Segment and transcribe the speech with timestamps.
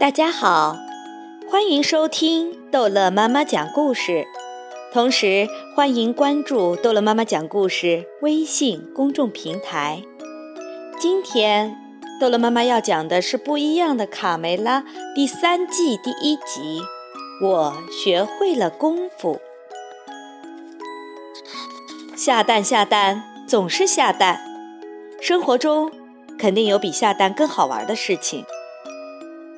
[0.00, 0.78] 大家好，
[1.50, 4.28] 欢迎收听逗乐妈妈讲故事，
[4.92, 10.04] 同时欢迎关注逗乐妈妈讲故事微信公众平台。
[11.00, 11.76] 今天
[12.20, 14.84] 逗乐妈妈要讲的是不一样的卡梅拉
[15.16, 16.80] 第三季第一集。
[17.42, 19.40] 我学会了功夫，
[22.14, 24.40] 下蛋下蛋总是下蛋，
[25.20, 25.90] 生活中
[26.38, 28.44] 肯定有比下蛋更好玩的事情。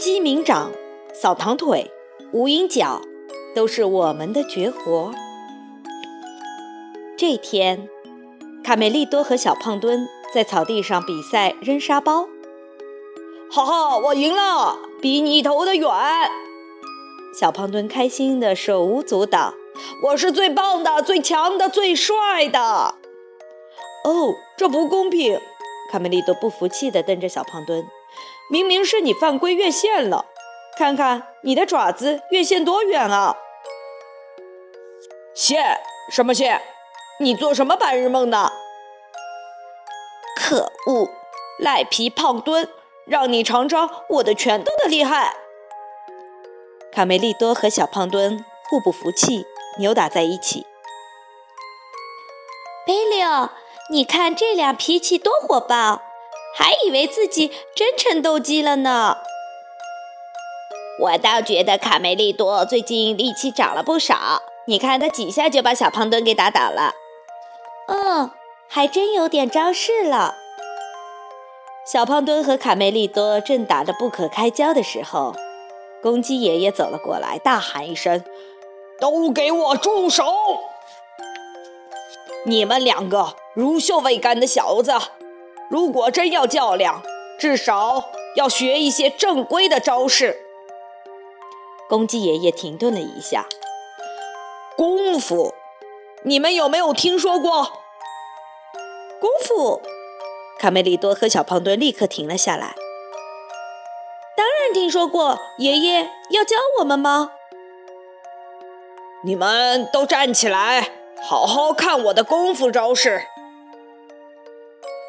[0.01, 0.73] 鸡鸣掌、
[1.13, 1.91] 扫堂腿、
[2.33, 3.03] 无影脚，
[3.55, 5.13] 都是我们的绝活。
[7.19, 7.87] 这天，
[8.65, 12.31] 卡梅利多和小胖墩在草地上比赛扔沙包。
[13.53, 15.87] 哈哈，我赢了，比你投的远。
[17.39, 19.53] 小胖墩开心的手舞足蹈。
[20.05, 22.95] 我是最棒的、最强的、最帅的。
[24.05, 25.39] 哦，这不公平！
[25.93, 27.85] 卡梅利多不服气的瞪着小胖墩。
[28.51, 30.27] 明明是你犯规越线了，
[30.77, 33.37] 看看你的爪子越线多远啊！
[35.35, 35.81] 线
[36.11, 36.61] 什么线？
[37.21, 38.51] 你做什么白日梦呢？
[40.37, 41.09] 可恶，
[41.59, 42.69] 赖皮胖墩，
[43.07, 45.37] 让你尝尝我的拳头的厉害！
[46.91, 49.47] 卡梅利多和小胖墩互不服气，
[49.79, 50.67] 扭打在一起。
[52.85, 53.53] 贝利奥，
[53.91, 56.03] 你看这俩脾气多火爆！
[56.55, 59.19] 还以为自己真成斗鸡了呢。
[61.01, 66.93] 我倒觉得卡梅利多最近力气长了不少，你看他几下就把小胖墩给打倒了。
[67.89, 68.31] 嗯，
[68.69, 70.35] 还真有点招式了。
[71.87, 75.35] 小胖墩和卡梅利多正打得不可开交的时候，
[76.03, 78.23] 公鸡爷爷走了过来，大喊一声
[79.01, 80.25] ：“都给我住手！
[82.45, 84.93] 你们两个乳臭未干的小子！”
[85.71, 87.01] 如果真要较量，
[87.39, 90.37] 至少要学一些正规的招式。
[91.89, 93.47] 公鸡爷爷停顿了一下，
[94.77, 95.55] 功夫，
[96.25, 97.71] 你们有没有听说过？
[99.21, 99.81] 功夫，
[100.59, 102.75] 卡梅利多和小胖墩立刻停了下来。
[104.37, 107.31] 当然听说过，爷爷要教我们吗？
[109.23, 110.91] 你们都站起来，
[111.23, 113.23] 好好看我的功夫招式。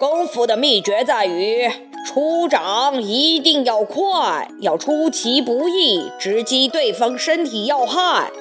[0.01, 1.69] 功夫的秘诀在于
[2.07, 8.31] 出掌一定要快，要出其不意，直击对方身体要害。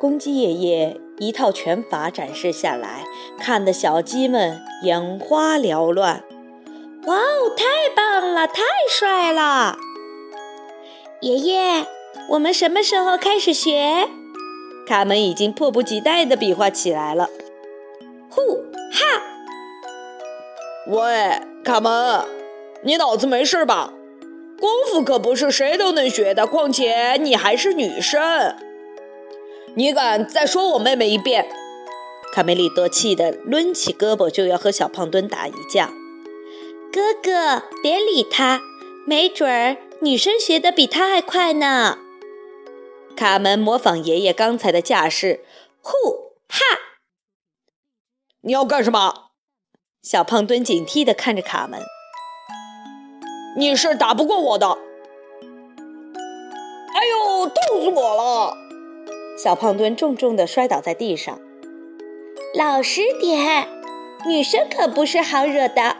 [0.00, 3.04] 公鸡爷爷一套拳法展示下来，
[3.38, 6.24] 看得小鸡们眼花缭乱。
[7.04, 9.76] 哇哦，太棒了，太帅了！
[11.20, 11.84] 爷爷，
[12.30, 14.08] 我们什么时候开始学？
[14.86, 17.28] 卡门已经迫不及待地比划起来了。
[18.30, 18.40] 呼
[18.90, 19.34] 哈！
[20.90, 22.24] 喂，卡门，
[22.82, 23.92] 你脑子没事吧？
[24.58, 28.56] 功夫可不是谁都能学的，况且你还是女生。
[29.74, 31.46] 你敢再说我妹妹一遍？
[32.32, 35.92] 卡梅利多气得抡起胳膊就要和小胖墩打一架。
[36.90, 38.62] 哥哥，别理他，
[39.06, 41.98] 没准儿女生学的比他还快呢。
[43.14, 45.44] 卡门模仿爷爷刚才的架势，
[45.82, 45.92] 呼
[46.48, 46.58] 哈！
[48.40, 49.27] 你要干什么？
[50.02, 51.82] 小胖墩警惕地看着卡门
[53.58, 54.68] ：“你是打不过我的！”
[56.94, 58.56] 哎呦，冻死我了！
[59.36, 61.38] 小胖墩重重地摔倒在地上。
[62.54, 63.68] 老实点，
[64.26, 65.96] 女生可不是好惹的。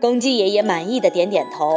[0.00, 1.74] 公鸡爷爷满意的点点头：“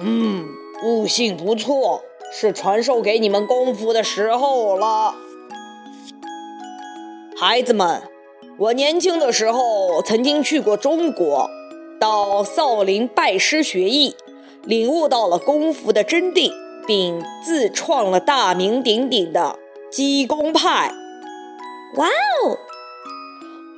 [0.00, 0.46] 嗯，
[0.84, 2.02] 悟性不错，
[2.32, 5.16] 是传授给你们功夫的时候了，
[7.36, 8.02] 孩子们。”
[8.58, 11.48] 我年轻的时候曾经去过中国，
[12.00, 14.16] 到少林拜师学艺，
[14.64, 16.50] 领悟到了功夫的真谛，
[16.84, 19.56] 并自创了大名鼎鼎的
[19.92, 20.92] 鸡公派。
[21.94, 22.58] 哇哦！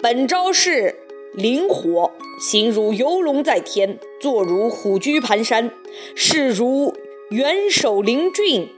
[0.00, 0.98] 本招式
[1.34, 2.10] 灵活，
[2.40, 5.70] 形如游龙在天，坐如虎踞盘山，
[6.14, 6.94] 势如
[7.28, 8.70] 元首凌峻，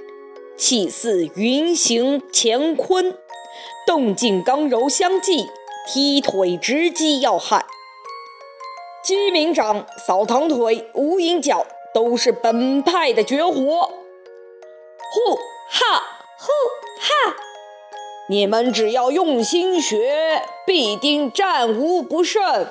[0.57, 3.15] 气似云行乾坤，
[3.87, 5.47] 动静刚柔相济。
[5.87, 7.65] 踢腿直击要害，
[9.03, 13.53] 鸡鸣掌、扫堂腿、无影脚都是本派的绝活。
[13.55, 15.35] 呼
[15.69, 16.03] 哈
[16.39, 16.47] 呼
[16.99, 17.37] 哈，
[18.29, 22.69] 你们只要用心学，必定战无不胜。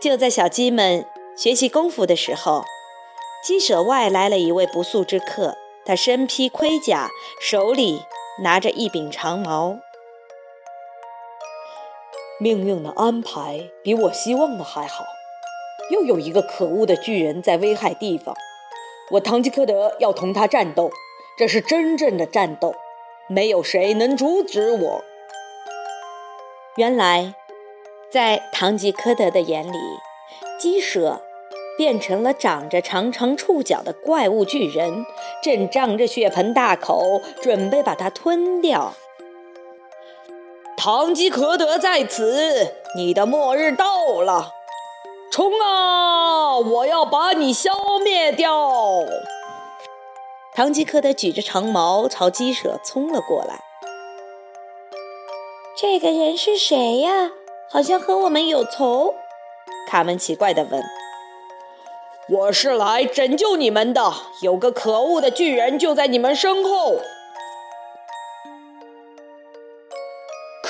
[0.00, 1.06] 就在小鸡们
[1.36, 2.64] 学习功夫的时候，
[3.42, 5.56] 鸡舍外来了一位不速之客，
[5.86, 7.08] 他身披盔甲，
[7.40, 8.02] 手里
[8.42, 9.78] 拿着一柄长矛。
[12.38, 15.04] 命运的安排比我希望的还好。
[15.90, 18.34] 又有一个可恶的巨人在危害地方，
[19.12, 20.90] 我堂吉诃德要同他战斗，
[21.38, 22.74] 这是真正的战斗，
[23.26, 25.04] 没有谁能阻止我。
[26.76, 27.34] 原来，
[28.10, 29.78] 在堂吉诃德的眼里，
[30.60, 31.22] 鸡舍
[31.78, 35.06] 变成了长着长长触角的怪物巨人，
[35.42, 38.94] 正张着血盆大口，准备把它吞掉。
[40.78, 44.52] 堂吉诃德在此，你的末日到了！
[45.28, 46.56] 冲啊！
[46.58, 47.72] 我要把你消
[48.04, 48.70] 灭掉！
[50.54, 53.58] 唐吉诃德举着长矛朝鸡舍冲了过来。
[55.76, 57.32] 这个人是谁呀？
[57.68, 59.16] 好像和我们有仇。
[59.88, 60.80] 卡门奇怪地问。
[62.30, 64.14] “我是来拯救你们的。
[64.42, 67.00] 有个可恶的巨人就在你们身后。”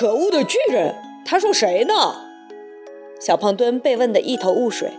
[0.00, 0.95] 可恶的巨人？
[1.25, 1.95] 他说谁呢？
[3.19, 4.93] 小胖墩被问得一头雾水。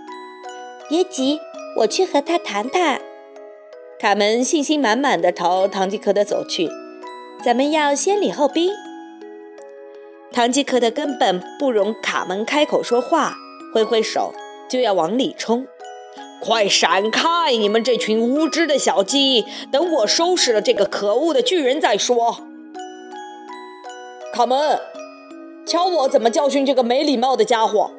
[0.89, 1.39] 别急，
[1.77, 2.99] 我去和他谈谈。
[3.97, 6.69] 卡门信心满满的朝唐吉诃德走去。
[7.41, 8.73] 咱们要先礼后兵。
[10.33, 13.35] 唐吉诃德根本不容卡门开口说话，
[13.73, 14.33] 挥挥手
[14.69, 15.65] 就要往里冲。
[16.41, 17.53] 快闪开！
[17.57, 19.45] 你们这群无知的小鸡！
[19.71, 22.41] 等我收拾了这个可恶的巨人再说。
[24.31, 24.79] 卡门，
[25.69, 27.91] 瞧我怎么教训这个没礼貌的家伙！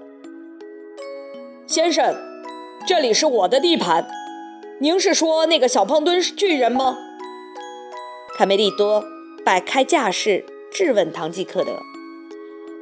[1.68, 2.16] 先生，
[2.84, 4.10] 这里是我的地盘。
[4.80, 6.98] 您是说那个小胖墩是巨人吗？
[8.36, 9.04] 卡梅利多
[9.44, 11.80] 摆开架势质问唐吉诃德：“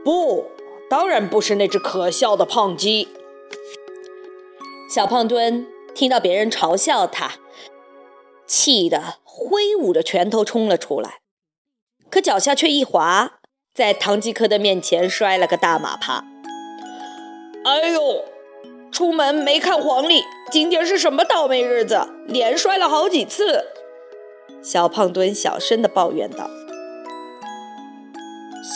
[0.03, 0.47] 不，
[0.89, 3.09] 当然不是那只可笑的胖鸡。”
[4.89, 7.33] 小胖墩听到别人嘲笑他，
[8.47, 11.21] 气得挥舞着拳头冲了出来，
[12.09, 13.38] 可脚下却一滑，
[13.79, 16.25] 在唐吉诃德面前摔了个大马趴。
[17.65, 18.25] 哎呦！
[18.91, 22.01] 出门没看黄历，今天是什么倒霉日子？
[22.27, 23.67] 连摔了好几次。
[24.61, 26.51] 小胖墩小声地抱怨道：“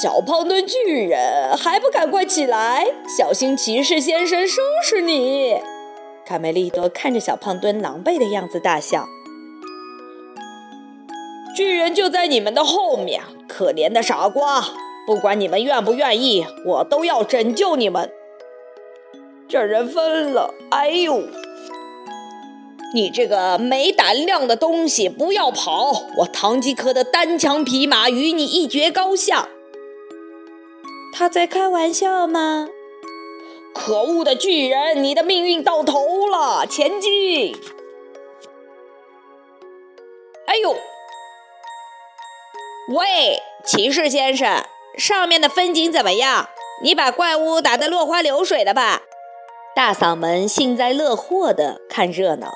[0.00, 2.87] 小胖墩巨人还不赶快起来，
[3.19, 5.60] 小心骑士先生收拾你！”
[6.25, 9.08] 卡梅利多看着小胖墩狼狈的样子大笑
[11.56, 14.64] ：“巨人就在你们的后面，可怜的傻瓜！
[15.06, 18.12] 不管你们愿不愿意，我都要拯救你们。”
[19.49, 20.54] 这人疯了！
[20.70, 21.25] 哎呦，
[22.94, 25.93] 你这个没胆量的东西，不要跑！
[26.19, 29.49] 我唐吉诃德单枪匹马与你一决高下。
[31.14, 32.69] 他在开玩笑吗？
[33.75, 36.66] 可恶的巨人，你的命运到头了！
[36.66, 37.54] 前进！
[40.46, 40.75] 哎呦，
[42.94, 44.62] 喂，骑士先生，
[44.97, 46.49] 上面的风景怎么样？
[46.83, 49.03] 你把怪物打得落花流水了吧？
[49.75, 52.53] 大嗓门幸灾乐祸地看热闹。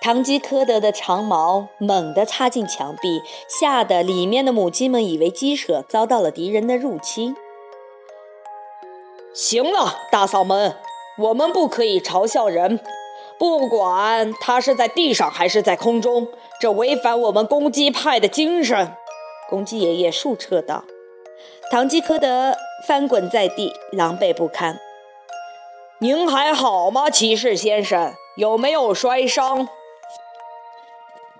[0.00, 7.36] 堂吉诃德的长矛猛地插进墙壁，吓得里面的母鸡们以为鸡舍遭到了敌人的入侵。
[9.34, 10.76] 行了，大嗓门，
[11.18, 12.80] 我们不可以嘲笑人，
[13.38, 16.28] 不管他是在地上还是在空中，
[16.60, 18.96] 这违反我们攻击派的精神。
[19.50, 20.84] 公鸡爷爷竖彻道。
[21.70, 22.56] 堂吉诃德
[22.86, 24.78] 翻滚在地，狼狈不堪。
[25.98, 28.14] 您还好吗，骑士先生？
[28.36, 29.68] 有没有摔伤？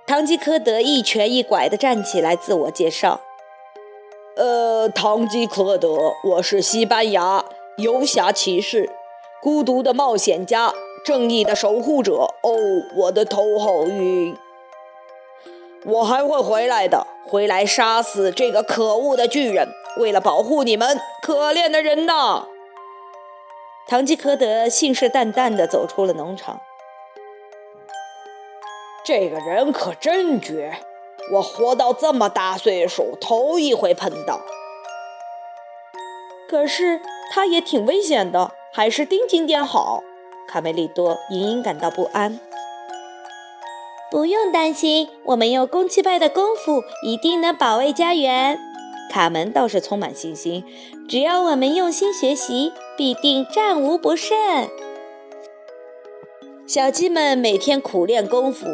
[0.06, 3.20] 堂吉诃德一瘸一拐地站起来，自我介绍
[4.36, 7.44] ：“呃，堂吉诃德，我是西班牙
[7.78, 8.90] 游侠骑士，
[9.40, 10.74] 孤独的冒险家，
[11.04, 12.34] 正义的守护者。
[12.42, 12.52] 哦，
[12.96, 14.36] 我的头好晕。
[15.84, 19.68] 我还会回来的，回来杀死这个可恶的巨人。
[19.96, 22.46] 为了保护你们，可怜的人呐！”
[23.88, 26.60] 堂吉诃德信誓旦旦地走出了农场。
[29.02, 30.78] 这个人可真绝，
[31.32, 34.40] 我活到这么大岁数，头一回碰到。
[36.48, 37.00] 可是
[37.32, 40.04] 他也挺危险的，还是盯紧点好。
[40.46, 42.38] 卡梅利多隐隐感到不安。
[44.10, 48.58] 不用担心，我们用公鸡派的功夫，一定能保卫家园。
[49.08, 50.64] 卡门倒是充满信心，
[51.08, 54.36] 只要我们用心学习，必定战无不胜。
[56.66, 58.66] 小鸡们每天苦练功夫，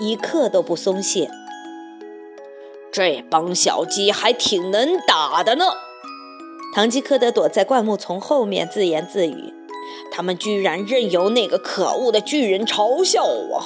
[0.00, 1.28] 一刻都不松懈。
[2.92, 5.64] 这帮小鸡还挺能打的呢。
[6.72, 9.52] 堂吉诃德躲在灌木丛后面自言自语
[10.12, 13.64] ：“他们居然任由那个可恶的巨人嘲笑我。”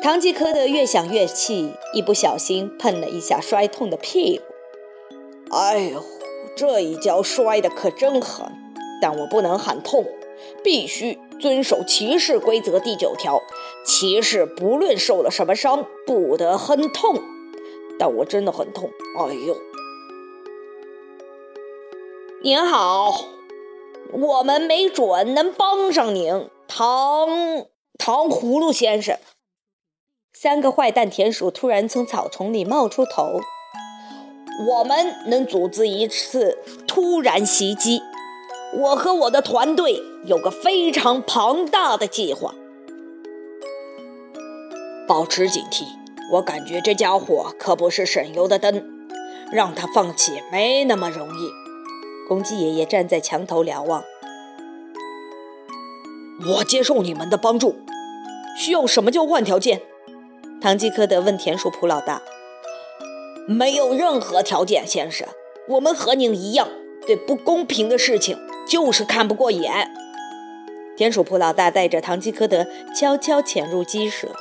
[0.00, 4.44] 唐吉诃德越想越气，一不小心碰了一下摔痛的屁股。
[5.50, 6.02] 哎呦，
[6.56, 8.46] 这一跤摔得可真狠！
[9.02, 10.06] 但我不能喊痛，
[10.62, 13.42] 必须遵守骑士规则第九条：
[13.84, 17.20] 骑士不论受了什么伤，不得哼痛。
[17.98, 19.56] 但我真的很痛，哎呦！
[22.40, 23.24] 您好，
[24.12, 27.66] 我们没准能帮上您，糖
[27.98, 29.18] 糖葫芦先生。
[30.40, 33.40] 三个坏蛋田鼠突然从草丛里冒出头。
[34.68, 38.00] 我们能组织一次突然袭击。
[38.72, 42.54] 我和我的团队有个非常庞大的计划。
[45.08, 45.86] 保持警惕，
[46.30, 49.08] 我感觉这家伙可不是省油的灯，
[49.50, 51.50] 让他放弃没那么容易。
[52.28, 54.04] 公鸡爷爷站在墙头瞭望。
[56.48, 57.74] 我接受你们的帮助，
[58.56, 59.82] 需要什么交换条件？
[60.60, 62.20] 唐吉诃德问田鼠普老大。
[63.46, 65.26] 没有任何条件，先生。
[65.68, 66.68] 我们和您一样，
[67.06, 68.36] 对不公平的事情
[68.66, 69.88] 就是看不过眼。
[70.96, 74.34] 田鼠普老大带着唐吉诃德悄悄潜入鸡舍。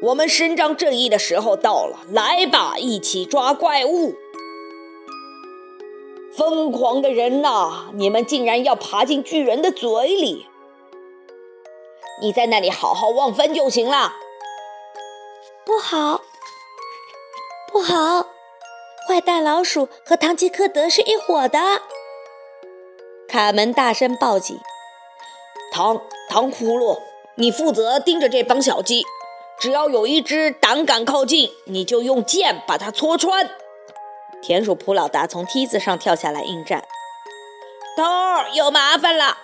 [0.00, 4.14] 我们伸张正义的时候到了，来吧，一起抓怪物！
[6.36, 10.46] 疯狂的人呐，你们竟然要爬进巨人的嘴里！
[12.22, 14.12] 你在那里好好望风就行了。
[15.64, 16.22] 不好。
[17.72, 18.26] 不好！
[19.06, 21.58] 坏蛋老鼠和唐吉诃德是一伙的。
[23.28, 24.58] 卡门大声报警
[25.72, 27.00] ：“糖糖葫芦，
[27.36, 29.06] 你负责盯着这帮小鸡，
[29.60, 33.48] 只要有一只胆敢靠近，你就用剑把它戳穿。”
[34.42, 36.84] 田鼠普老大从梯子上跳下来应战
[37.96, 38.02] ：“头
[38.54, 39.38] 有麻烦了，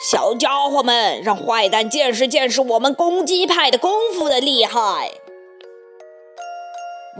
[0.00, 5.12] 小家伙们，让坏蛋见识见识我们公鸡派的功夫的厉害！”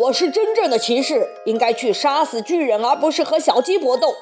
[0.01, 4.15] 我是真正的骑士，应该去杀死巨人，而不是和小鸡搏斗。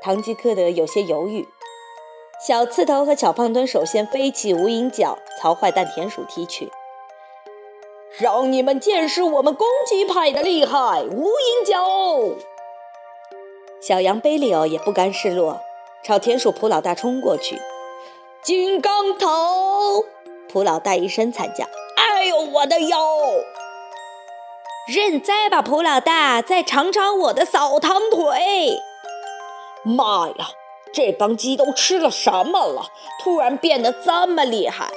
[0.00, 1.46] 唐吉诃德有些犹豫。
[2.46, 6.70] 小刺头和小胖墩首先飞起无影脚，朝坏蛋田鼠踢去。
[8.18, 11.02] 让你们见识我们公鸡派的厉害！
[11.02, 11.84] 无影脚。
[13.82, 15.60] 小羊贝利奥也不甘示弱，
[16.02, 17.60] 朝田鼠普老大冲过去。
[18.42, 20.04] 金刚头！
[20.48, 21.64] 普老大一声惨叫
[21.96, 22.98] ：“哎呦，我的腰！”
[24.88, 26.40] 认栽吧，普老大！
[26.40, 28.80] 再尝尝我的扫堂腿！
[29.82, 30.48] 妈呀，
[30.92, 32.90] 这帮鸡都吃了什么了？
[33.22, 34.90] 突然变得这么厉害！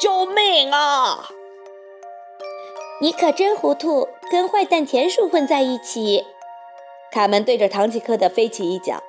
[0.00, 1.28] 救命啊！
[3.00, 6.26] 你可真糊涂，跟坏蛋田鼠混在一起！
[7.10, 9.02] 卡门对着唐吉诃德飞起一脚，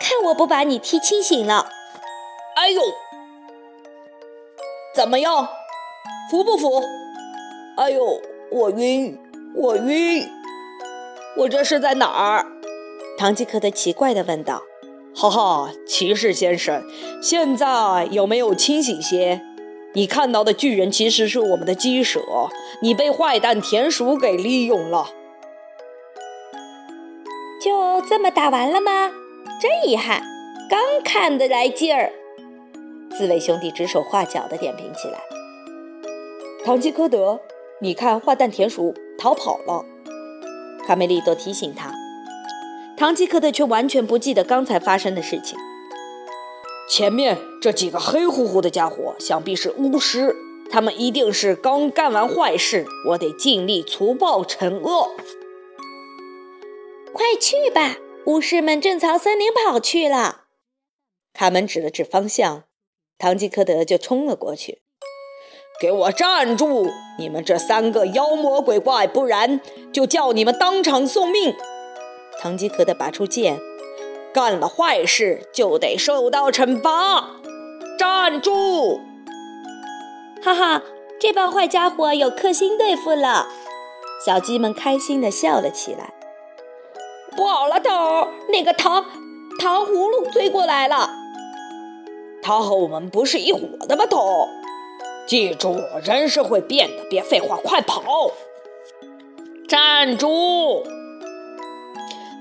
[0.00, 1.68] 看我不把你踢清醒了！
[2.56, 2.82] 哎呦，
[4.94, 5.48] 怎么样？
[6.30, 6.82] 服不服？
[7.76, 9.18] 哎呦，我晕！
[9.54, 10.28] 我晕，
[11.36, 12.46] 我这是在哪儿？
[13.18, 14.62] 唐吉诃德奇怪地问道。
[15.14, 16.82] 哈哈，骑士先生，
[17.20, 19.42] 现在有没有清醒些？
[19.92, 22.20] 你看到的巨人其实是我们的鸡舍，
[22.80, 25.10] 你被坏蛋田鼠给利用了。
[27.60, 29.10] 就这么打完了吗？
[29.60, 30.22] 真遗憾，
[30.70, 32.10] 刚看得来劲儿。
[33.10, 35.20] 四位兄弟指手画脚地点评起来。
[36.64, 37.38] 唐吉诃德，
[37.82, 38.94] 你看坏蛋田鼠。
[39.18, 39.84] 逃跑了，
[40.86, 41.92] 卡梅利多提醒他。
[42.96, 45.58] 唐吉诃德却完全不记得刚才发生的事情。
[46.88, 50.34] 前面这几个黑乎乎的家伙，想必是巫师，
[50.70, 52.86] 他们一定是刚干完坏事。
[53.08, 55.10] 我得尽力除暴惩恶。
[57.12, 60.42] 快去吧，巫师们正朝森林跑去了。
[61.32, 62.64] 卡门指了指方向，
[63.18, 64.82] 唐吉诃德就冲了过去。
[65.80, 66.90] 给我站住！
[67.18, 69.60] 你们这三个妖魔鬼怪，不然
[69.92, 71.56] 就叫你们当场送命！
[72.38, 73.58] 唐吉诃德拔出剑，
[74.34, 77.40] 干了坏事就得受到惩罚。
[77.98, 79.00] 站住！
[80.42, 80.82] 哈哈，
[81.18, 83.48] 这帮坏家伙有克星对付了。
[84.26, 86.12] 小鸡们开心地笑了起来。
[87.40, 89.02] 不好了，头，那个糖
[89.58, 91.08] 糖葫芦追过来了。
[92.42, 94.46] 他和我们不是一伙的吧，头？
[95.26, 97.02] 记住，人是会变的。
[97.08, 98.02] 别废话，快跑！
[99.66, 100.84] 站住！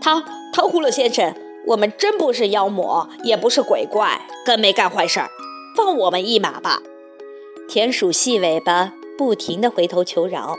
[0.02, 1.34] 糖糖葫芦先生，
[1.68, 5.30] 我们真不是妖魔，也不是鬼怪，更没干坏事儿，
[5.78, 6.82] 放我们一马吧！
[7.70, 10.58] 田鼠细尾巴不停地回头求饶。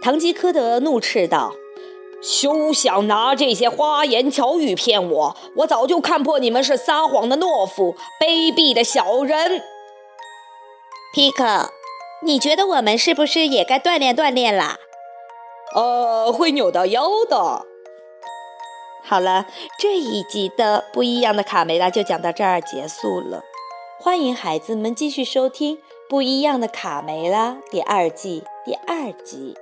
[0.00, 1.52] 唐吉诃德怒斥道
[2.24, 5.36] ：“休想拿这些花言巧语骗我！
[5.56, 9.62] 我早就看破你们是撒谎的懦夫，卑鄙的小人！”
[11.12, 11.68] 皮克，
[12.22, 14.78] 你觉得我们是不是也该锻炼锻炼啦？
[15.74, 17.66] 呃，会扭到腰的。
[19.02, 19.46] 好了，
[19.78, 23.42] 这一集的不一样的卡梅拉就讲到这儿结束了。
[24.00, 25.76] 欢迎孩子们继续收听
[26.08, 29.54] 《不一样的卡梅拉》第二季第二集。